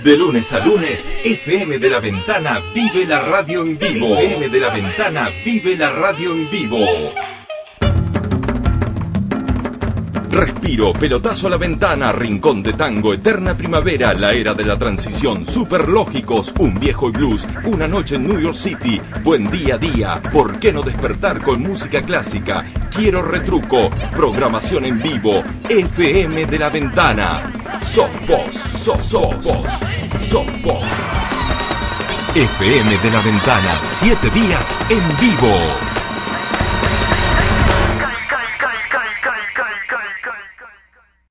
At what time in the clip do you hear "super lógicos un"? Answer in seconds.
15.44-16.80